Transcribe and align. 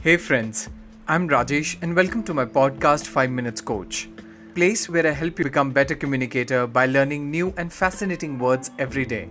Hey 0.00 0.16
friends, 0.16 0.70
I'm 1.08 1.28
Rajesh 1.28 1.76
and 1.82 1.96
welcome 1.96 2.22
to 2.22 2.32
my 2.32 2.44
podcast 2.44 3.08
5 3.08 3.32
Minutes 3.32 3.60
Coach. 3.60 4.08
Place 4.54 4.88
where 4.88 5.04
I 5.04 5.10
help 5.10 5.40
you 5.40 5.44
become 5.44 5.72
better 5.72 5.96
communicator 5.96 6.68
by 6.68 6.86
learning 6.86 7.32
new 7.32 7.52
and 7.56 7.72
fascinating 7.72 8.38
words 8.38 8.70
every 8.78 9.04
day. 9.04 9.28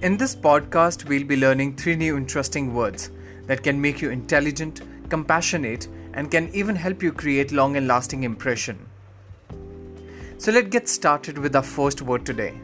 In 0.00 0.16
this 0.16 0.34
podcast, 0.34 1.04
we'll 1.04 1.24
be 1.24 1.36
learning 1.36 1.76
three 1.76 1.96
new 1.96 2.16
interesting 2.16 2.72
words 2.72 3.10
that 3.46 3.62
can 3.62 3.78
make 3.78 4.00
you 4.00 4.08
intelligent, 4.08 4.80
compassionate, 5.10 5.86
and 6.14 6.30
can 6.30 6.48
even 6.54 6.74
help 6.74 7.02
you 7.02 7.12
create 7.12 7.52
long 7.52 7.76
and 7.76 7.86
lasting 7.86 8.22
impression. 8.22 8.78
So 10.38 10.50
let's 10.50 10.68
get 10.68 10.88
started 10.88 11.36
with 11.36 11.54
our 11.54 11.62
first 11.62 12.00
word 12.00 12.24
today. 12.24 12.58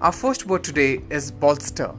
Our 0.00 0.12
first 0.12 0.46
word 0.46 0.64
today 0.64 1.02
is 1.10 1.30
bolster. 1.30 1.94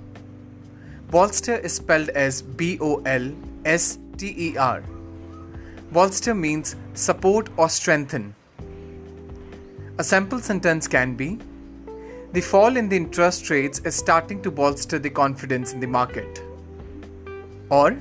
Bolster 1.11 1.57
is 1.57 1.73
spelled 1.73 2.09
as 2.09 2.41
B 2.41 2.77
O 2.81 3.01
L 3.05 3.31
S 3.63 3.99
T 4.17 4.33
E 4.37 4.57
R. 4.57 4.83
Bolster 5.91 6.33
means 6.33 6.75
support 6.93 7.49
or 7.57 7.69
strengthen. 7.69 8.33
A 9.97 10.03
sample 10.03 10.39
sentence 10.39 10.87
can 10.87 11.15
be 11.15 11.39
The 12.33 12.41
fall 12.41 12.75
in 12.75 12.89
the 12.89 12.97
interest 12.97 13.49
rates 13.49 13.79
is 13.79 13.95
starting 13.95 14.41
to 14.41 14.51
bolster 14.51 14.99
the 14.99 15.09
confidence 15.09 15.73
in 15.73 15.79
the 15.79 15.87
market. 15.87 16.41
Or 17.69 17.95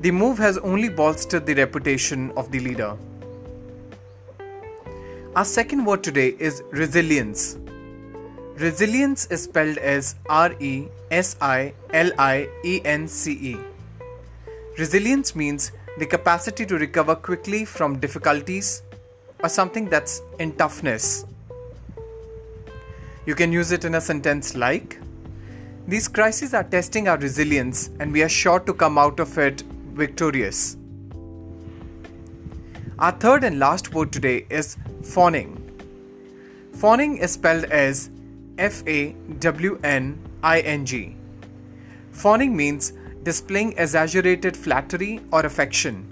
The 0.00 0.10
move 0.10 0.38
has 0.38 0.58
only 0.58 0.88
bolstered 0.88 1.46
the 1.46 1.54
reputation 1.54 2.32
of 2.32 2.50
the 2.50 2.60
leader. 2.60 2.96
Our 5.36 5.44
second 5.44 5.84
word 5.84 6.02
today 6.02 6.34
is 6.38 6.62
resilience. 6.70 7.56
Resilience 8.56 9.26
is 9.26 9.44
spelled 9.44 9.78
as 9.78 10.14
R 10.28 10.52
E 10.60 10.88
S 11.10 11.36
I 11.40 11.72
L 11.90 12.10
I 12.18 12.48
E 12.64 12.80
N 12.84 13.08
C 13.08 13.32
E. 13.32 13.56
Resilience 14.78 15.34
means 15.34 15.72
the 15.98 16.06
capacity 16.06 16.66
to 16.66 16.78
recover 16.78 17.14
quickly 17.14 17.64
from 17.64 17.98
difficulties 17.98 18.82
or 19.42 19.48
something 19.48 19.88
that's 19.88 20.22
in 20.38 20.52
toughness. 20.52 21.24
You 23.26 23.34
can 23.34 23.52
use 23.52 23.72
it 23.72 23.84
in 23.84 23.94
a 23.94 24.00
sentence 24.00 24.54
like 24.54 24.98
These 25.86 26.06
crises 26.06 26.54
are 26.54 26.62
testing 26.62 27.08
our 27.08 27.18
resilience 27.18 27.90
and 27.98 28.12
we 28.12 28.22
are 28.22 28.28
sure 28.28 28.60
to 28.60 28.72
come 28.72 28.98
out 28.98 29.18
of 29.18 29.36
it 29.36 29.62
victorious. 29.94 30.76
Our 33.00 33.10
third 33.10 33.42
and 33.42 33.58
last 33.58 33.92
word 33.92 34.12
today 34.12 34.46
is 34.48 34.76
fawning. 35.02 35.58
Fawning 36.74 37.16
is 37.16 37.32
spelled 37.32 37.64
as 37.64 38.10
F 38.62 38.82
A 38.86 39.12
W 39.40 39.80
N 39.82 40.18
I 40.44 40.60
N 40.60 40.86
G. 40.86 41.16
Fawning 42.12 42.56
means 42.56 42.92
displaying 43.24 43.74
exaggerated 43.76 44.56
flattery 44.56 45.20
or 45.32 45.44
affection. 45.44 46.06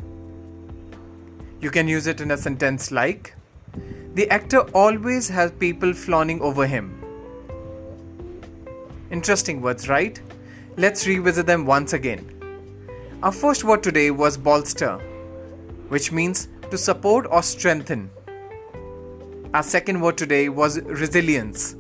You 1.61 1.71
can 1.71 1.87
use 1.87 2.09
it 2.09 2.21
in 2.21 2.33
a 2.33 2.37
sentence 2.37 2.91
like 2.91 3.35
The 4.15 4.29
actor 4.31 4.61
always 4.75 5.29
has 5.29 5.53
people 5.53 5.93
fawning 5.93 6.41
over 6.41 6.67
him. 6.67 6.87
Interesting 9.13 9.63
words, 9.63 9.89
right? 9.89 10.21
Let's 10.77 11.07
revisit 11.07 11.47
them 11.47 11.67
once 11.67 11.93
again. 11.93 12.27
Our 13.23 13.31
first 13.31 13.63
word 13.63 13.85
today 13.85 14.11
was 14.11 14.37
bolster, 14.37 14.99
which 15.89 16.11
means 16.11 16.49
to 16.73 16.77
support 16.79 17.27
or 17.31 17.45
strengthen. 17.45 18.11
Our 19.55 19.63
second 19.63 20.01
word 20.01 20.19
today 20.19 20.49
was 20.49 20.81
resilience, 20.81 21.77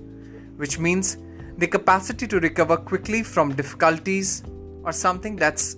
which 0.60 0.78
means 0.78 1.16
the 1.56 1.66
capacity 1.66 2.26
to 2.26 2.38
recover 2.40 2.76
quickly 2.76 3.22
from 3.22 3.54
difficulties 3.54 4.42
or 4.84 4.92
something 4.92 5.36
that's 5.36 5.76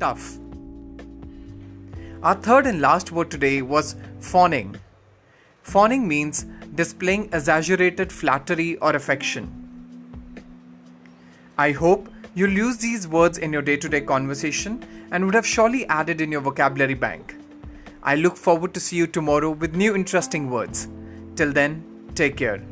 tough. 0.00 0.38
Our 2.22 2.34
third 2.34 2.66
and 2.66 2.80
last 2.80 3.12
word 3.12 3.30
today 3.30 3.62
was 3.62 3.96
fawning. 4.18 4.76
Fawning 5.62 6.08
means 6.08 6.46
displaying 6.74 7.28
exaggerated 7.32 8.10
flattery 8.10 8.76
or 8.78 8.96
affection. 8.96 9.48
I 11.56 11.70
hope 11.70 12.08
you'll 12.34 12.58
use 12.66 12.78
these 12.78 13.06
words 13.06 13.38
in 13.38 13.52
your 13.52 13.62
day 13.62 13.76
to 13.76 13.88
day 13.88 14.00
conversation 14.00 14.84
and 15.12 15.24
would 15.24 15.34
have 15.34 15.46
surely 15.46 15.86
added 15.86 16.20
in 16.20 16.32
your 16.32 16.40
vocabulary 16.40 16.94
bank. 16.94 17.36
I 18.02 18.16
look 18.16 18.36
forward 18.36 18.74
to 18.74 18.80
see 18.80 18.96
you 18.96 19.06
tomorrow 19.06 19.50
with 19.50 19.74
new 19.74 19.94
interesting 19.94 20.50
words. 20.50 20.88
Till 21.36 21.52
then, 21.52 21.84
take 22.14 22.36
care. 22.36 22.62